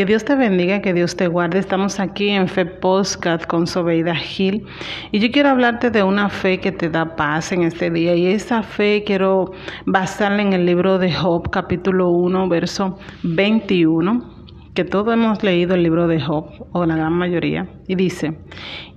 [0.00, 1.58] Que Dios te bendiga, que Dios te guarde.
[1.58, 4.64] Estamos aquí en Fe Postcat con Sobeida Gil.
[5.12, 8.14] Y yo quiero hablarte de una fe que te da paz en este día.
[8.14, 9.52] Y esa fe quiero
[9.84, 15.82] basarla en el libro de Job capítulo 1 verso 21 que todos hemos leído el
[15.82, 17.68] libro de Job o la gran mayoría.
[17.86, 18.38] Y dice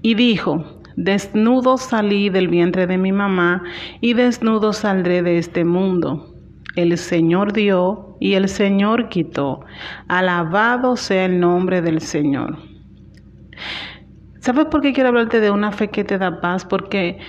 [0.01, 0.63] y dijo
[0.95, 3.61] desnudo salí del vientre de mi mamá
[3.99, 6.29] y desnudo saldré de este mundo.
[6.77, 9.65] El Señor dio y el Señor quitó.
[10.07, 12.57] Alabado sea el nombre del Señor.
[14.39, 16.64] ¿Sabes por qué quiero hablarte de una fe que te da paz?
[16.64, 17.19] Porque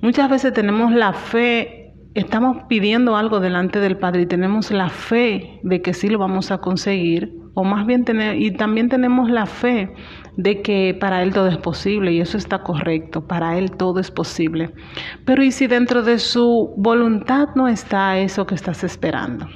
[0.00, 5.60] muchas veces tenemos la fe, estamos pidiendo algo delante del Padre y tenemos la fe
[5.64, 9.44] de que sí lo vamos a conseguir, o más bien tener, y también tenemos la
[9.44, 9.92] fe
[10.38, 14.10] de que para Él todo es posible y eso está correcto, para Él todo es
[14.10, 14.70] posible.
[15.26, 19.46] Pero ¿y si dentro de su voluntad no está eso que estás esperando?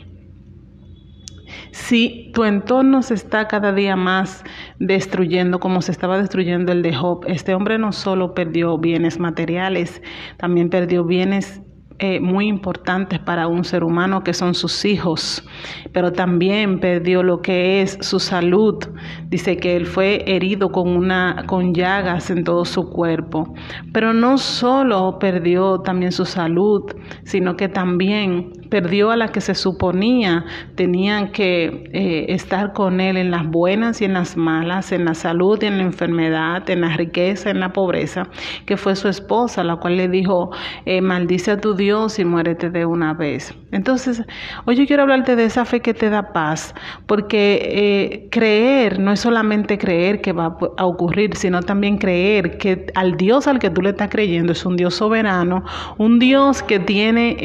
[1.73, 4.45] Si tu entorno se está cada día más
[4.79, 10.03] destruyendo como se estaba destruyendo el de Job, este hombre no solo perdió bienes materiales,
[10.37, 11.63] también perdió bienes
[11.99, 15.49] eh, muy importantes para un ser humano que son sus hijos,
[15.93, 18.77] pero también perdió lo que es su salud.
[19.29, 23.55] Dice que él fue herido con una con llagas en todo su cuerpo,
[23.95, 26.83] pero no solo perdió también su salud,
[27.25, 33.19] sino que también perdió a la que se suponía tenían que eh, estar con él
[33.19, 36.81] en las buenas y en las malas, en la salud y en la enfermedad, en
[36.81, 38.23] la riqueza, en la pobreza,
[38.65, 40.53] que fue su esposa, la cual le dijo,
[40.87, 43.55] eh, maldice a tu Dios y muérete de una vez.
[43.73, 44.23] Entonces,
[44.65, 46.75] hoy yo quiero hablarte de esa fe que te da paz,
[47.07, 52.87] porque eh, creer no es solamente creer que va a ocurrir, sino también creer que
[52.95, 55.63] al Dios al que tú le estás creyendo es un Dios soberano,
[55.99, 57.37] un Dios que tiene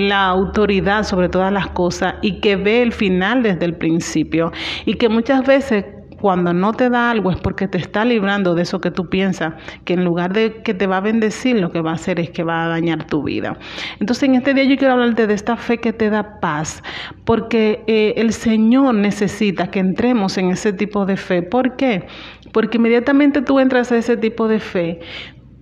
[0.00, 0.63] la autoridad
[1.02, 4.50] sobre todas las cosas y que ve el final desde el principio
[4.86, 5.84] y que muchas veces
[6.24, 9.52] cuando no te da algo es porque te está librando de eso que tú piensas,
[9.84, 12.30] que en lugar de que te va a bendecir, lo que va a hacer es
[12.30, 13.58] que va a dañar tu vida.
[14.00, 16.82] Entonces en este día yo quiero hablarte de esta fe que te da paz,
[17.26, 21.42] porque eh, el Señor necesita que entremos en ese tipo de fe.
[21.42, 22.06] ¿Por qué?
[22.52, 25.00] Porque inmediatamente tú entras a ese tipo de fe,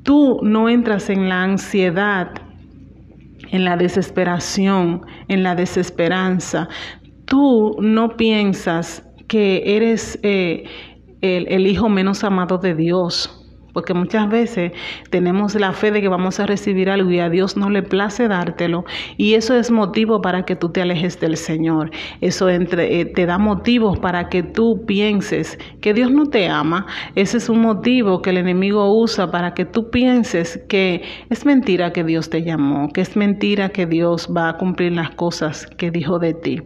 [0.04, 2.30] tú no entras en la ansiedad,
[3.52, 6.68] en la desesperación, en la desesperanza.
[7.26, 10.64] Tú no piensas que eres eh,
[11.20, 13.41] el, el hijo menos amado de Dios
[13.72, 14.72] porque muchas veces
[15.10, 18.28] tenemos la fe de que vamos a recibir algo y a Dios no le place
[18.28, 18.84] dártelo
[19.16, 21.90] y eso es motivo para que tú te alejes del Señor.
[22.20, 26.86] Eso entre, eh, te da motivos para que tú pienses que Dios no te ama.
[27.14, 31.92] Ese es un motivo que el enemigo usa para que tú pienses que es mentira
[31.92, 35.90] que Dios te llamó, que es mentira que Dios va a cumplir las cosas que
[35.90, 36.62] dijo de ti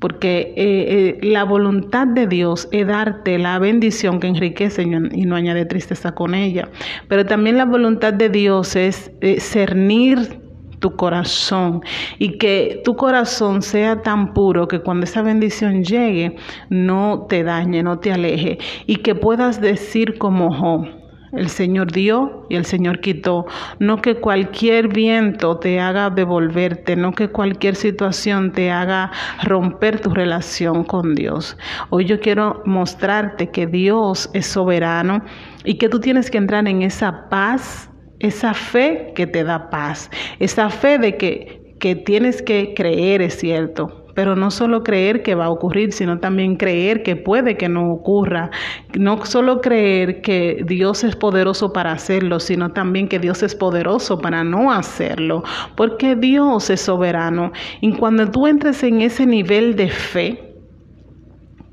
[0.00, 5.36] porque eh, eh, la voluntad de Dios es darte la bendición que enriquece y no
[5.36, 6.68] añade tristeza con ella.
[7.06, 10.40] Pero también la voluntad de Dios es eh, cernir
[10.80, 11.82] tu corazón
[12.18, 16.36] y que tu corazón sea tan puro que cuando esa bendición llegue
[16.70, 20.99] no te dañe, no te aleje y que puedas decir como Job
[21.32, 23.46] el Señor dio y el Señor quitó.
[23.78, 29.10] No que cualquier viento te haga devolverte, no que cualquier situación te haga
[29.44, 31.56] romper tu relación con Dios.
[31.90, 35.22] Hoy yo quiero mostrarte que Dios es soberano
[35.64, 40.10] y que tú tienes que entrar en esa paz, esa fe que te da paz,
[40.38, 45.34] esa fe de que, que tienes que creer, es cierto, pero no solo creer que
[45.34, 48.50] va a ocurrir, sino también creer que puede que no ocurra.
[48.98, 54.18] No solo creer que Dios es poderoso para hacerlo, sino también que Dios es poderoso
[54.18, 55.42] para no hacerlo,
[55.74, 57.50] porque Dios es soberano.
[57.80, 60.54] Y cuando tú entres en ese nivel de fe,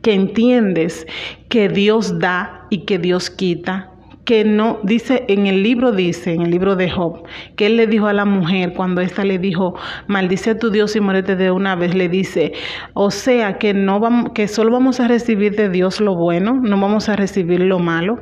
[0.02, 1.06] que entiendes
[1.50, 3.92] que Dios da y que Dios quita,
[4.28, 7.24] que no, dice, en el libro dice, en el libro de Job,
[7.56, 9.76] que él le dijo a la mujer cuando ésta le dijo,
[10.08, 12.52] maldice a tu Dios y muérete de una vez, le dice,
[12.94, 16.78] o sea que no vamos, que solo vamos a recibir de Dios lo bueno, no
[16.78, 18.20] vamos a recibir lo malo.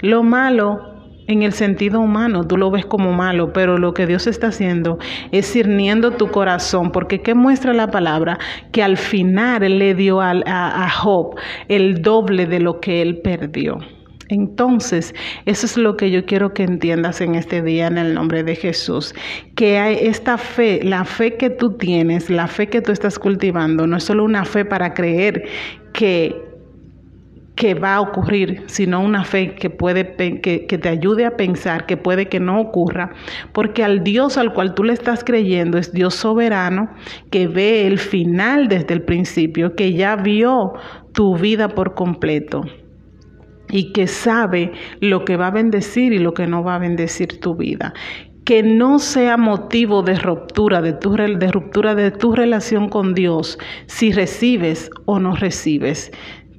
[0.00, 0.80] Lo malo
[1.28, 4.98] en el sentido humano, tú lo ves como malo, pero lo que Dios está haciendo
[5.30, 8.40] es sirniendo tu corazón, porque ¿qué muestra la palabra?
[8.72, 11.36] Que al final le dio a, a Job
[11.68, 13.78] el doble de lo que él perdió.
[14.34, 15.14] Entonces,
[15.46, 18.56] eso es lo que yo quiero que entiendas en este día en el nombre de
[18.56, 19.14] Jesús,
[19.54, 23.86] que hay esta fe, la fe que tú tienes, la fe que tú estás cultivando,
[23.86, 25.44] no es solo una fe para creer
[25.92, 26.44] que
[27.54, 31.86] que va a ocurrir, sino una fe que puede que, que, te ayude a pensar
[31.86, 33.12] que puede que no ocurra,
[33.52, 36.90] porque al Dios al cual tú le estás creyendo es Dios soberano
[37.30, 40.74] que ve el final desde el principio, que ya vio
[41.12, 42.64] tu vida por completo
[43.74, 47.40] y que sabe lo que va a bendecir y lo que no va a bendecir
[47.40, 47.92] tu vida.
[48.44, 53.58] Que no sea motivo de ruptura de tu, de ruptura de tu relación con Dios
[53.86, 56.12] si recibes o no recibes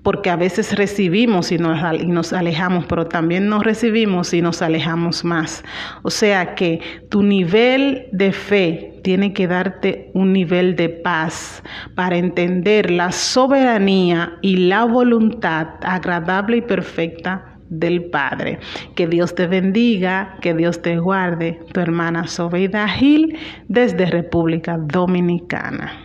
[0.06, 4.62] porque a veces recibimos y nos, y nos, alejamos, pero también nos recibimos y nos
[4.62, 5.64] alejamos más.
[6.04, 6.80] O sea que
[7.10, 11.64] tu nivel de fe tiene que darte un nivel de paz
[11.96, 18.60] para entender la soberanía y la voluntad agradable y perfecta del Padre.
[18.94, 21.60] Que Dios te bendiga, que Dios te guarde.
[21.74, 26.05] Tu hermana Sobeida Gil desde República Dominicana.